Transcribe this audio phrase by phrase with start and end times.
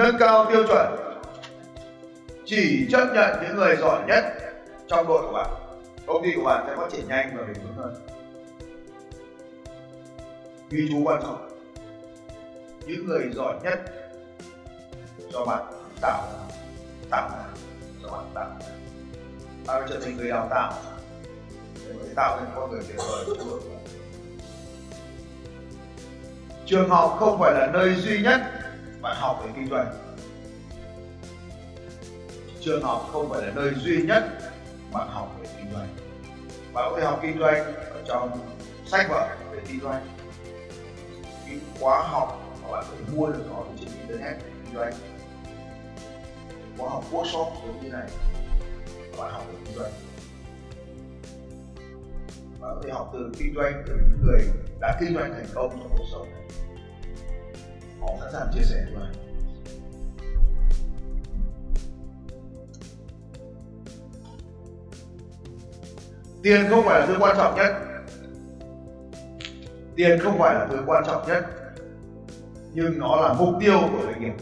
[0.00, 0.86] nâng cao tiêu chuẩn,
[2.44, 4.24] chỉ chấp nhận những người giỏi nhất
[4.88, 5.50] trong đội của bạn.
[6.06, 7.94] Công ty của bạn sẽ phát triển nhanh và bền vững hơn.
[10.70, 11.48] Ghi chú quan trọng,
[12.86, 13.80] những người giỏi nhất
[15.32, 15.64] cho bạn
[16.00, 16.22] tạo
[17.10, 17.30] tạo,
[18.02, 18.50] cho bạn tạo.
[19.66, 20.72] Tạo trở thành người đào tạo,
[21.86, 23.24] để mới tạo nên con người tuyệt vời
[26.66, 28.59] trường học không phải là nơi duy nhất
[29.02, 29.86] bạn học về kinh doanh.
[32.60, 34.24] Trường học không phải là nơi duy nhất
[34.92, 35.88] bạn học về kinh doanh.
[36.72, 38.38] Bạn có thể học kinh doanh ở trong
[38.86, 40.06] sách vở về kinh doanh.
[41.48, 44.92] Những khóa học mà bạn có thể mua được nó trên internet về kinh doanh.
[46.78, 48.08] Khóa học workshop giống như này
[49.18, 49.92] bạn học về kinh doanh.
[52.60, 54.40] Bạn có thể học từ kinh doanh từ những người
[54.80, 56.49] đã kinh doanh thành công trong cuộc sống này
[58.00, 59.04] họ sẵn sàng chia sẻ với
[66.42, 67.72] tiền không phải là thứ quan trọng nhất.
[69.96, 71.44] Tiền không phải là thứ quan trọng nhất,
[72.72, 74.34] nhưng nó là mục tiêu của doanh nghiệp.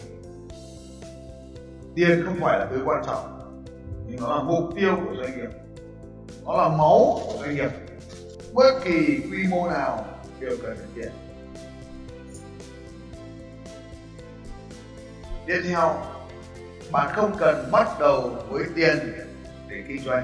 [1.94, 3.54] Tiền không phải là thứ quan trọng,
[4.06, 5.50] nhưng nó là mục tiêu của doanh nghiệp.
[6.44, 7.70] Nó là máu của doanh nghiệp.
[8.54, 10.04] Bất kỳ quy mô nào
[10.40, 11.12] đều cần đến tiền
[15.48, 15.94] tiếp theo.
[16.92, 18.96] Bạn không cần bắt đầu với tiền
[19.68, 20.22] để kinh doanh.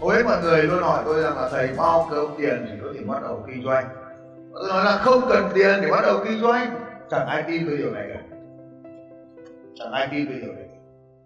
[0.00, 2.88] Hầu hết mọi người luôn hỏi tôi rằng là thầy bao nhiêu tiền thì có
[2.94, 3.88] thể bắt đầu kinh doanh?
[4.54, 6.84] Tôi nói là không cần tiền để bắt đầu kinh doanh.
[7.10, 8.20] Chẳng ai tin tôi điều này cả.
[9.74, 10.68] Chẳng ai tin tôi điều này.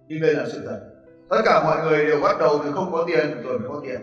[0.09, 0.81] Nhưng đây là sự thật.
[1.29, 4.01] Tất cả mọi người đều bắt đầu từ không có tiền rồi mới có tiền.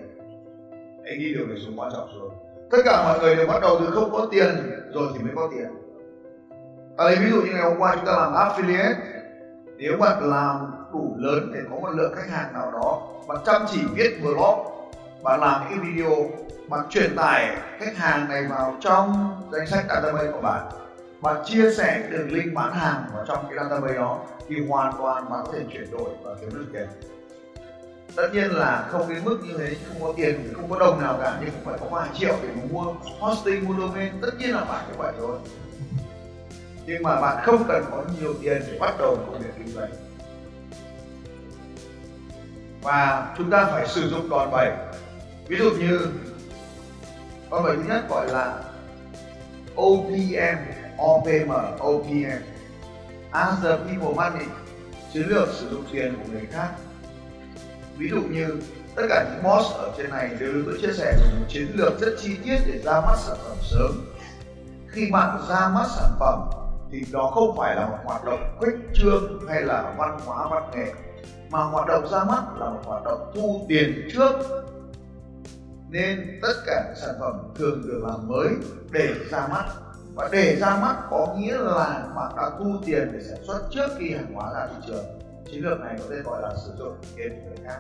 [1.06, 2.34] Hãy ghi điều này xuống quan trọng xuống
[2.74, 4.50] tất cả mọi người đều bắt đầu từ không có tiền
[4.94, 5.83] rồi thì mới có tiền
[6.98, 8.96] ta lấy ví dụ như ngày hôm qua chúng ta làm affiliate,
[9.78, 13.62] nếu bạn làm đủ lớn để có một lượng khách hàng nào đó, bạn chăm
[13.72, 14.60] chỉ viết blog,
[15.24, 16.16] bạn làm cái video,
[16.70, 20.64] bạn truyền tải khách hàng này vào trong danh sách database của bạn
[21.24, 25.30] bạn chia sẻ đường link bán hàng vào trong cái database đó thì hoàn toàn
[25.30, 26.88] bạn có thể chuyển đổi và kiếm được tiền.
[28.16, 31.18] Tất nhiên là không đến mức như thế, không có tiền, không có đồng nào
[31.22, 34.64] cả, nhưng cũng phải có vài triệu để mua, hosting mua domain, tất nhiên là
[34.68, 35.38] phải như vậy thôi
[36.86, 39.92] nhưng mà bạn không cần có nhiều tiền để bắt đầu công việc kinh doanh.
[42.82, 44.72] Và chúng ta phải sử dụng đòn bẩy
[45.48, 46.00] ví dụ như
[47.52, 48.64] đòn bẩy thứ nhất gọi là
[49.76, 50.58] OPM
[50.98, 52.54] OPM OPM
[53.32, 54.46] as the people money,
[55.14, 56.70] chiến lược sử dụng tiền của người khác.
[57.98, 58.62] Ví dụ như,
[58.96, 62.00] tất cả những boss ở trên này đều được tôi chia sẻ một chiến lược
[62.00, 63.92] rất chi tiết để ra mắt sản phẩm sớm.
[64.88, 66.63] Khi bạn ra mắt sản phẩm
[66.94, 70.72] thì đó không phải là một hoạt động khuếch trương hay là văn hóa, văn
[70.74, 70.94] nghệ,
[71.50, 74.32] mà hoạt động ra mắt là một hoạt động thu tiền trước.
[75.90, 78.48] Nên tất cả các sản phẩm thường được làm mới
[78.92, 79.66] để ra mắt.
[80.16, 83.88] Và để ra mắt có nghĩa là bạn đã thu tiền để sản xuất trước
[84.00, 85.06] khi hàng hóa ra thị trường.
[85.52, 87.80] Chiến lược này có thể gọi là sử dụng tiền của người khác.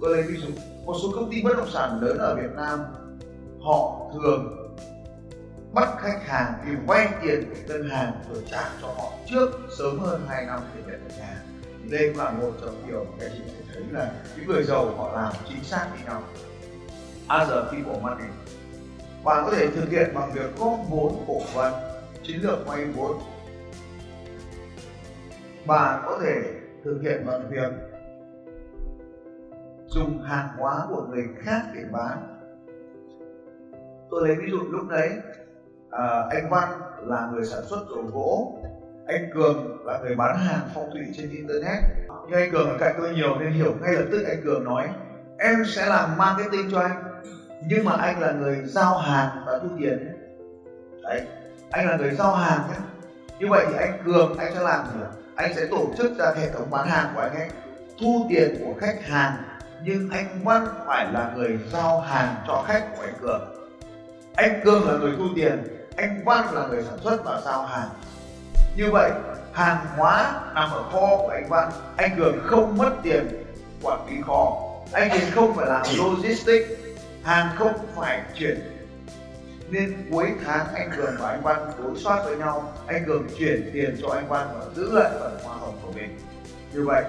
[0.00, 0.48] Tôi lấy ví dụ,
[0.84, 2.80] một số công ty bất động sản lớn ở Việt Nam,
[3.60, 4.65] họ thường
[5.76, 10.22] bắt khách hàng thì vay tiền ngân hàng rồi trả cho họ trước, sớm hơn
[10.28, 11.42] 2 năm để nhận được nhà.
[11.90, 15.12] Đây cũng là một trong điều các chị sẽ thấy là những người giàu họ
[15.12, 16.22] làm chính xác như nhau.
[17.42, 18.28] Other people money
[19.24, 21.72] bạn có thể thực hiện bằng việc góp vốn cổ phần,
[22.22, 23.18] chiến lược vay vốn.
[25.66, 26.42] Bạn có thể
[26.84, 27.72] thực hiện bằng việc
[29.88, 32.40] dùng hàng hóa của người khác để bán.
[34.10, 35.10] Tôi lấy ví dụ lúc đấy
[35.90, 38.58] à, anh Văn là người sản xuất đồ gỗ
[39.06, 41.82] anh Cường là người bán hàng phong thủy trên internet.
[42.28, 44.88] Nhưng anh Cường ở cạnh tôi nhiều nên hiểu ngay lập tức anh Cường nói
[45.38, 47.02] em sẽ làm marketing cho anh.
[47.66, 50.16] Nhưng mà anh là người giao hàng và thu tiền.
[51.02, 51.22] Đấy
[51.70, 52.76] anh là người giao hàng nhé
[53.38, 55.00] như vậy thì anh cường anh sẽ làm gì
[55.34, 57.48] anh sẽ tổ chức ra hệ thống bán hàng của anh ấy
[58.00, 59.32] thu tiền của khách hàng
[59.84, 63.40] nhưng anh văn phải là người giao hàng cho khách của anh cường.
[64.34, 67.88] Anh cường là người thu tiền anh văn là người sản xuất và giao hàng.
[68.76, 69.10] Như vậy
[69.52, 73.44] hàng hóa nằm ở kho của anh văn anh cường không mất tiền
[73.82, 74.62] quản lý kho.
[74.92, 76.70] Anh cường không phải làm logistics
[77.24, 78.60] hàng không phải chuyển.
[79.68, 82.72] Nên cuối tháng anh cường và anh văn đối soát với nhau.
[82.86, 86.18] Anh cường chuyển tiền cho anh văn và giữ lại phần hoa hồng của mình.
[86.72, 87.04] Như vậy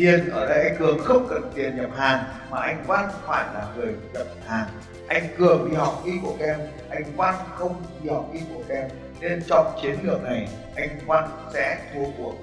[0.00, 3.66] tiền ở đây anh cường không cần tiền nhập hàng, mà anh văn phải là
[3.76, 4.66] người nhập hàng.
[5.08, 6.60] Anh cường đi học y của kem
[6.90, 8.88] anh văn không đi học y của kem
[9.20, 12.34] nên trong chiến lược này, anh văn sẽ thua cuộc.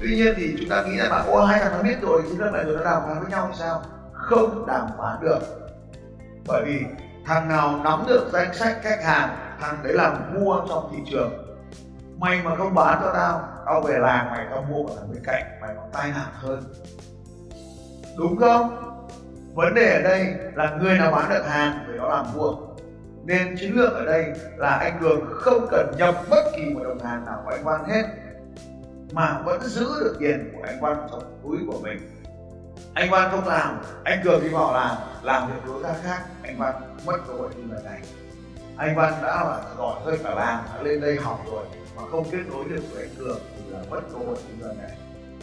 [0.00, 2.36] Tuy nhiên thì chúng ta nghĩ là bạn ô hai thằng nó biết rồi thì
[2.36, 3.82] lần này rồi nó đàm phán với nhau thì sao?
[4.12, 5.38] Không đàm phán được.
[6.46, 6.80] Bởi vì
[7.26, 11.32] thằng nào nắm được danh sách khách hàng, thằng đấy làm mua trong thị trường.
[12.18, 15.42] Mày mà không bán cho tao tao về làng mày, tao mua ở bên cạnh
[15.60, 16.62] mày còn tai nạn hơn.
[18.18, 18.78] Đúng không?
[19.54, 22.54] Vấn đề ở đây là người nào bán được hàng người đó làm mua
[23.24, 26.98] nên chiến lược ở đây là anh cường không cần nhập bất kỳ một đồng
[26.98, 28.02] hàng nào của anh văn hết,
[29.12, 31.98] mà vẫn giữ được tiền của anh văn trong túi của mình.
[32.94, 36.22] Anh Văn không làm, anh Cường đi họ làm làm việc đối ra khác.
[36.42, 36.74] Anh Văn
[37.06, 38.00] mất cơ hội như lần này.
[38.76, 41.64] Anh Văn đã là giỏi hơn cả làng, đã lên đây học rồi
[41.96, 44.78] mà không kết nối được với anh Cường, thì là mất cơ hội kinh doanh
[44.78, 44.96] này.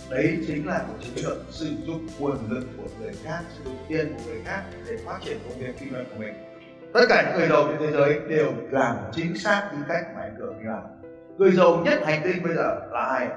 [0.09, 3.77] Đấy chính là một chiến lược sử dụng nguồn lực của người khác, sử dụng
[3.87, 6.33] tiền của người khác để phát triển công việc kinh doanh của mình.
[6.93, 10.21] Tất cả những người giàu trên thế giới đều làm chính xác như cách mà
[10.21, 10.83] anh Cường làm.
[11.37, 13.27] Người giàu nhất hành tinh bây giờ là ai?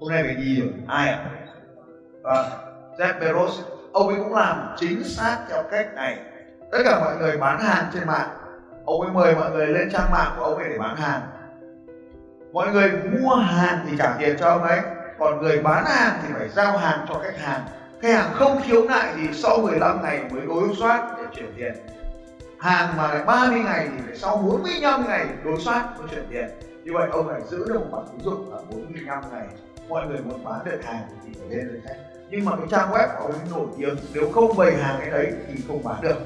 [0.00, 1.30] Hôm nay mình gì rồi ai ạ?
[2.24, 2.42] À?
[2.98, 3.62] Jeff Bezos,
[3.92, 6.18] ông ấy cũng làm chính xác theo cách này.
[6.72, 8.28] Tất cả mọi người bán hàng trên mạng,
[8.84, 11.20] ông ấy mời mọi người lên trang mạng của ông ấy để bán hàng
[12.56, 14.80] mọi người mua hàng thì trả tiền cho ông ấy,
[15.18, 17.60] còn người bán hàng thì phải giao hàng cho khách hàng.
[18.00, 21.74] Khách hàng không khiếu nại thì sau 15 ngày mới đối soát để chuyển tiền.
[22.58, 26.48] Hàng mà lại 30 ngày thì phải sau 45 ngày đối soát mới chuyển tiền.
[26.84, 29.46] Như vậy ông phải giữ được một khoản tín dụng ở 45 ngày.
[29.88, 31.96] Mọi người muốn bán được hàng thì phải lên được khách
[32.30, 35.10] nhưng mà cái trang web của ông ấy nổi tiếng, nếu không bày hàng cái
[35.10, 36.18] đấy thì không bán được.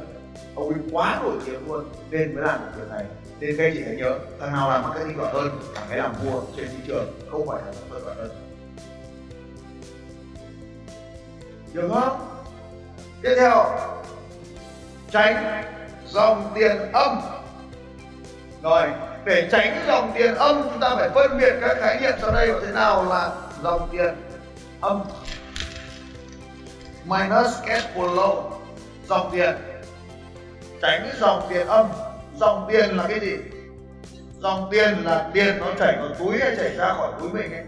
[0.55, 3.05] Ông ấy quá nổi tiếng luôn, nên mới làm được việc này
[3.41, 6.15] nên các anh chị hãy nhớ, thằng nào làm marketing giỏi hơn, thằng ấy làm
[6.25, 8.31] vua trên thị trường, không phải là sản giỏi hơn.
[11.73, 12.27] Được không?
[13.23, 13.65] Tiếp theo,
[15.11, 15.65] tránh
[16.07, 17.21] dòng tiền âm.
[18.63, 18.83] Rồi,
[19.25, 22.53] để tránh dòng tiền âm, chúng ta phải phân biệt các khái niệm sau đây
[22.63, 23.31] thế nào là
[23.63, 24.15] dòng tiền
[24.81, 25.03] âm.
[27.05, 28.51] Minus cash flow,
[29.09, 29.55] dòng tiền.
[30.83, 31.87] Tránh dòng tiền âm
[32.41, 33.37] dòng tiền là cái gì?
[34.39, 37.65] Dòng tiền là tiền nó chảy vào túi hay chảy ra khỏi túi mình ấy.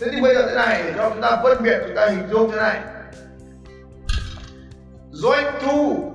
[0.00, 2.28] Thế thì bây giờ thế này, để cho chúng ta phân biệt, chúng ta hình
[2.30, 2.80] dung thế này.
[5.10, 6.12] Doanh thu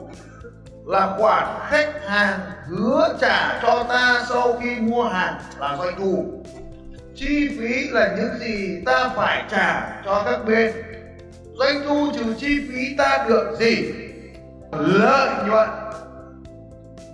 [0.85, 6.43] là khoản khách hàng hứa trả cho ta sau khi mua hàng là doanh thu.
[7.15, 10.73] Chi phí là những gì ta phải trả cho các bên.
[11.53, 13.93] Doanh thu trừ chi phí ta được gì?
[14.71, 15.69] Lợi nhuận.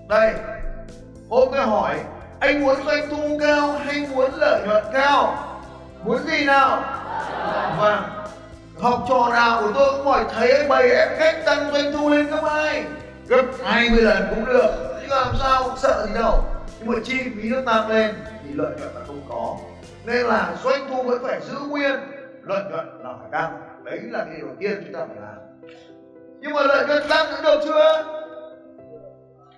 [0.10, 0.34] Đây
[1.34, 2.00] hôm tôi hỏi,
[2.40, 5.36] anh muốn doanh thu cao hay muốn lợi nhuận cao?
[6.04, 6.84] Muốn gì nào?
[7.80, 8.24] Vâng
[8.84, 12.10] học trò nào của tôi cũng hỏi, thấy anh bày em cách tăng doanh thu
[12.10, 12.86] lên gấp hai.
[13.28, 14.72] Gấp 20 lần cũng được
[15.02, 16.44] chứ làm sao sợ gì đâu.
[16.80, 19.58] Nhưng mà chi phí nó tăng lên thì lợi nhuận là không có.
[20.06, 21.92] Nên là doanh thu vẫn phải giữ nguyên,
[22.44, 23.62] lợi nhuận là phải tăng.
[23.84, 25.38] Đấy là cái điều đầu tiên chúng ta phải làm.
[26.42, 28.04] Nhưng mà lợi nhuận tăng cũng được chưa?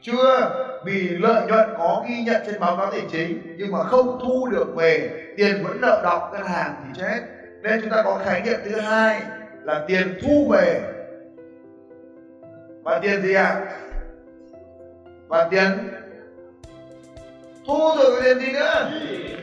[0.05, 0.51] Chưa
[0.83, 4.47] vì lợi nhuận có ghi nhận trên báo cáo tài chính nhưng mà không thu
[4.47, 7.21] được về tiền vẫn nợ đọng ngân hàng thì chết.
[7.61, 9.21] Nên chúng ta có khái niệm thứ hai
[9.63, 10.81] là tiền thu về.
[12.83, 13.43] Và tiền gì ạ?
[13.43, 13.71] À?
[15.27, 15.69] và tiền
[17.67, 18.91] thu rồi tiền gì nữa?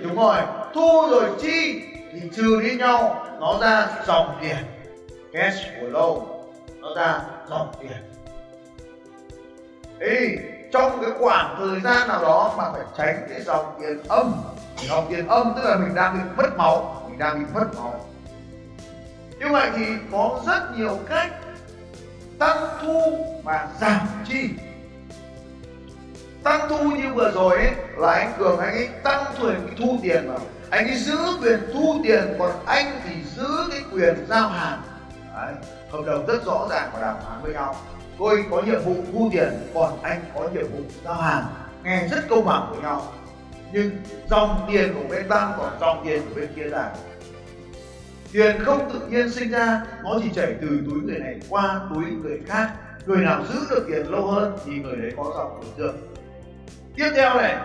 [0.02, 0.36] Đúng rồi
[0.74, 4.56] thu rồi chi thì trừ đi nhau nó ra dòng tiền.
[5.32, 6.22] Cash flow
[6.80, 7.98] nó ra dòng tiền.
[9.98, 10.36] Ê,
[10.72, 14.32] trong cái khoảng thời gian nào đó mà phải tránh cái dòng tiền âm
[14.88, 18.04] dòng tiền âm tức là mình đang bị mất máu, mình đang bị mất máu.
[19.38, 21.32] Như vậy thì có rất nhiều cách
[22.38, 24.50] tăng thu và giảm chi.
[26.42, 29.98] Tăng thu như vừa rồi ấy, là anh cường anh ấy tăng quyền cái thu
[30.02, 30.38] tiền vào.
[30.70, 34.82] Anh ấy giữ quyền thu tiền, còn anh thì giữ cái quyền giao hàng.
[35.34, 35.54] Đấy.
[35.92, 37.76] hợp đồng rất rõ ràng và đàm phán với nhau
[38.18, 41.44] tôi có nhiệm vụ thu tiền, còn anh có nhiệm vụ giao hàng.
[41.84, 43.12] Nghe rất công bằng của nhau.
[43.72, 43.90] Nhưng
[44.30, 46.90] dòng tiền của bên tăng còn dòng tiền của bên kia giảm
[48.32, 52.04] tiền không tự nhiên sinh ra, nó chỉ chảy từ túi người này qua túi
[52.04, 52.70] người khác.
[53.06, 55.96] Người nào giữ được tiền lâu hơn thì người đấy có dòng tiền tượng
[56.96, 57.56] tiếp theo này,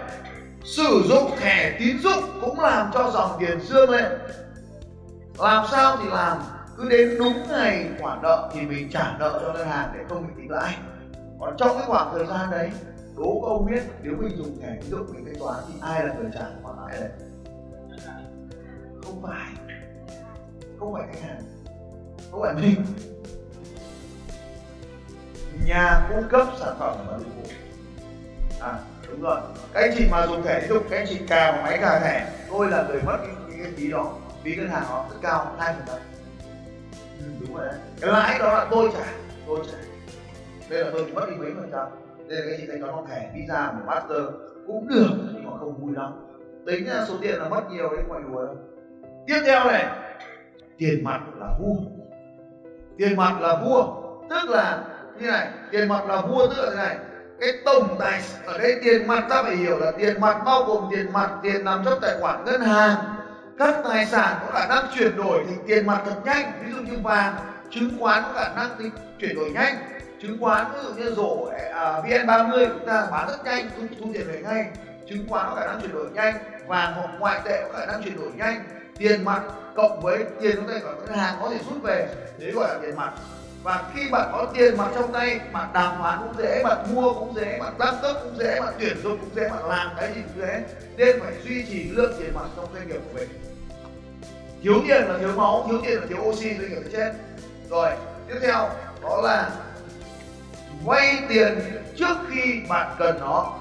[0.64, 4.06] sử dụng thẻ tín dụng cũng làm cho dòng tiền dương lên.
[5.38, 6.38] Làm sao thì làm?
[6.78, 10.28] Cứ đến đúng ngày khoản nợ thì mình trả nợ cho ngân hàng để không
[10.28, 10.76] bị tính lãi.
[11.40, 12.72] Còn trong cái khoảng thời gian đấy
[13.18, 16.06] đố các ông biết nếu mình dùng thẻ tín dụng mình thanh toán thì ai
[16.06, 17.10] là người trả khoản lãi đấy?
[19.06, 19.76] Không phải.
[20.80, 21.42] Không phải khách hàng.
[22.32, 22.86] Không phải mình.
[25.66, 27.44] Nhà cung cấp sản phẩm và dịch vụ.
[28.60, 28.80] À
[29.10, 29.40] đúng rồi.
[29.74, 32.00] Các anh chị mà dùng thẻ tín dụng các anh chị cà vào máy cà
[32.00, 34.14] thẻ tôi là người mất cái, cái, cái phí đó.
[34.44, 36.17] Phí ngân hàng nó rất cao hai phần trăm
[37.40, 37.76] đúng rồi đấy.
[38.02, 39.14] Cái lãi đó là tôi trả
[39.48, 39.78] tôi trả.
[40.70, 41.88] Đây là tôi mất đi mấy phần trăm.
[42.28, 44.24] Đây là cái chị thanh toán bằng thẻ visa của master
[44.68, 46.14] cũng được, nhưng mà không vui lắm.
[46.66, 48.48] Tính ra số tiền là mất nhiều đấy, ngoài người
[49.28, 49.86] tiếp theo này.
[50.78, 51.76] Tiền mặt là vua.
[52.98, 53.84] Tiền mặt là vua.
[54.30, 54.84] Tức là
[55.20, 56.98] như này, tiền mặt là vua tức là thế này.
[57.40, 60.84] Cái tổng tài ở đây tiền mặt ta phải hiểu là tiền mặt bao gồm
[60.92, 62.96] tiền mặt, tiền nằm trong tài khoản ngân hàng
[63.60, 66.78] các tài sản có khả năng chuyển đổi thành tiền mặt thật nhanh ví dụ
[66.78, 67.36] như vàng
[67.72, 69.76] chứng khoán có khả năng tính chuyển đổi nhanh.
[70.22, 73.84] Chứng khoán ví dụ như rổ à, vn 30 chúng ta bán rất nhanh thu,
[74.00, 74.66] thu tiền về ngay.
[75.10, 76.34] Chứng khoán có khả năng chuyển đổi nhanh
[76.68, 78.64] vàng hoặc ngoại tệ có khả năng chuyển đổi nhanh.
[78.98, 79.42] Tiền mặt
[79.76, 82.08] cộng với tiền trong tay của ngân hàng có thể rút về
[82.40, 83.12] đấy gọi là tiền mặt
[83.64, 87.14] và khi bạn có tiền mặt trong tay, bạn đàm phán cũng dễ, bạn mua
[87.14, 90.14] cũng dễ, bạn tăng cấp cũng dễ, bạn tuyển dụng cũng dễ, bạn làm cái
[90.16, 90.64] gì cũng dễ.
[90.98, 93.30] Nên phải duy trì lượng tiền mặt trong doanh nghiệp của mình.
[94.64, 97.14] Thiếu tiền là thiếu máu, thiếu tiền là thiếu oxy doanh nghiệp chết
[97.70, 97.90] rồi,
[98.28, 98.70] tiếp theo,
[99.02, 99.50] đó là
[100.86, 101.60] vay tiền
[101.96, 103.54] trước khi bạn cần nó.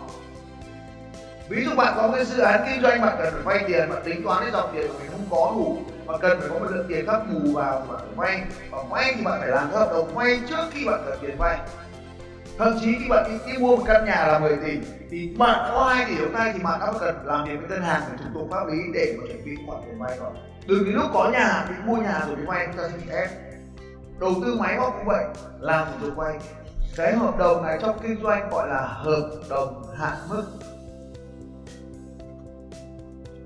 [1.49, 4.03] Ví dụ bạn có cái dự án kinh doanh, bạn cần phải vay tiền, bạn
[4.05, 6.67] tính toán cái dòng tiền của mình không có đủ mà cần phải có một
[6.71, 9.71] lượng tiền khác bù vào thì bạn phải vay và vay thì bạn phải làm
[9.71, 11.59] hợp đồng vay trước khi bạn cần tiền vay
[12.59, 14.79] thậm chí khi bạn đi, đi mua một căn nhà là 10 tỷ
[15.11, 17.83] thì bạn có hai tỷ hôm nay thì bạn đã cần làm việc với ngân
[17.83, 20.31] hàng để thủ tục pháp lý để mà chuẩn bị khoản tiền vay rồi.
[20.67, 23.13] Đừng đến lúc có nhà thì mua nhà rồi đi vay chúng ta sẽ bị
[23.13, 23.31] ép.
[24.21, 25.25] Đầu tư máy móc cũng vậy
[25.61, 26.39] làm thủ tục vay
[26.97, 30.45] cái hợp đồng này trong kinh doanh gọi là hợp đồng hạn mức.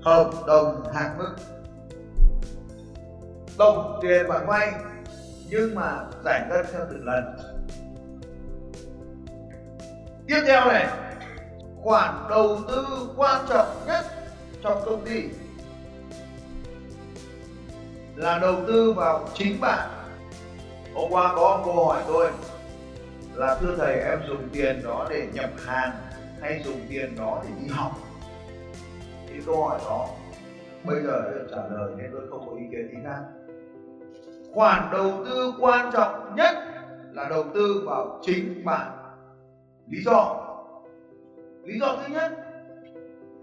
[0.01, 1.35] Hợp đồng hạn mức
[3.57, 4.73] đồng tiền bạn vay
[5.49, 7.23] nhưng mà giải ngân theo từng lần.
[10.27, 10.87] Tiếp theo này,
[11.81, 14.05] khoản đầu tư quan trọng nhất
[14.63, 15.23] trong công ty
[18.15, 19.89] là đầu tư vào chính bạn.
[20.93, 22.31] Hôm qua có câu hỏi tôi
[23.33, 25.91] là, thưa thầy, em dùng tiền đó để nhập hàng
[26.41, 27.91] hay dùng tiền đó để đi học?
[29.27, 30.07] Thì câu hỏi đó
[30.83, 33.21] bây giờ trả lời nên tôi không có ý kiến gì khác
[34.53, 36.55] khoản đầu tư quan trọng nhất
[37.11, 38.91] là đầu tư vào chính bạn
[39.87, 40.47] lý do.
[41.63, 42.31] Lý do thứ nhất,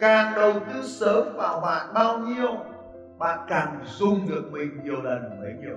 [0.00, 2.48] càng đầu tư sớm vào bạn bao nhiêu,
[3.18, 5.76] bạn càng dùng được mình nhiều lần bấy nhiêu.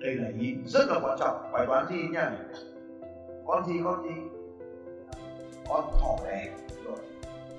[0.00, 1.52] Đây là ý rất là quan trọng.
[1.52, 2.18] Bài toán gì nhỉ?
[3.46, 4.22] Con gì con gì?
[5.68, 6.48] Con thỏ đẻ
[6.84, 6.96] rồi.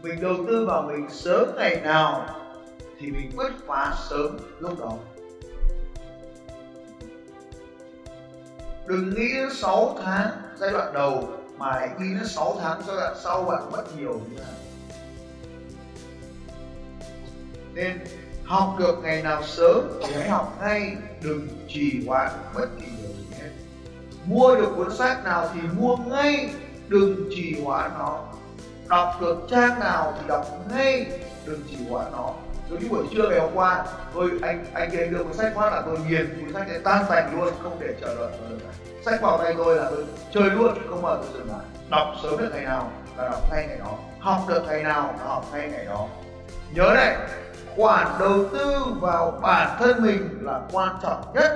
[0.04, 2.26] Mình đầu tư vào mình sớm ngày nào
[3.00, 4.92] thì mình bứt phá sớm lúc đó.
[8.92, 12.96] Đừng nghĩ đến 6 tháng giai đoạn đầu mà hãy nghĩ đến 6 tháng giai
[12.96, 14.54] đoạn sau bạn mất nhiều như thế
[17.74, 18.00] nên
[18.46, 23.12] học được ngày nào sớm thì hãy học ngay đừng trì hoãn bất kỳ điều
[23.12, 23.50] gì hết.
[24.26, 26.50] Mua được cuốn sách nào thì mua ngay,
[26.88, 28.24] đừng trì hoãn nó.
[28.88, 32.34] Đọc được trang nào thì đọc ngay, đừng trì hoãn nó
[32.72, 35.74] giống như buổi trưa ngày hôm qua, tôi, anh anh kia đưa cuốn sách phát
[35.74, 38.32] là tôi nghiền, cuốn sách này tan tành luôn, không để chờ đợi
[39.06, 41.66] sách vào tay tôi là tôi chơi luôn không bao giờ tôi dừng lại.
[41.90, 43.98] Đọc sớm được ngày nào là đọc ngay ngày đó.
[44.20, 46.08] Học được ngày nào là học ngay ngày đó.
[46.74, 47.18] Nhớ này,
[47.76, 51.52] khoản đầu tư vào bản thân mình là quan trọng nhất.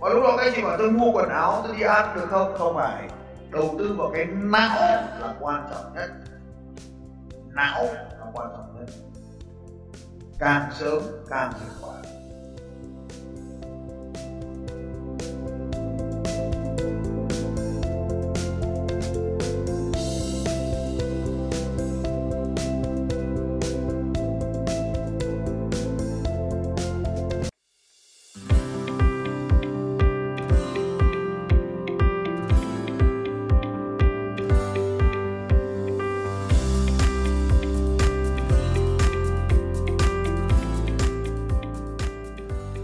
[0.00, 2.26] Và lúc đó các anh chị bảo tôi mua quần áo, tôi đi ăn được
[2.30, 2.54] không?
[2.58, 3.08] Không phải.
[3.50, 4.80] Đầu tư vào cái não
[5.20, 6.10] là quan trọng nhất.
[7.54, 8.88] Não là quan trọng nhất.
[10.42, 11.48] 感受、感
[11.80, 12.01] 怀。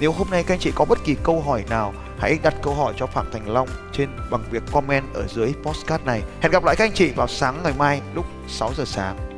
[0.00, 2.74] Nếu hôm nay các anh chị có bất kỳ câu hỏi nào, hãy đặt câu
[2.74, 6.22] hỏi cho Phạm Thành Long trên bằng việc comment ở dưới postcard này.
[6.40, 9.29] Hẹn gặp lại các anh chị vào sáng ngày mai lúc 6 giờ sáng.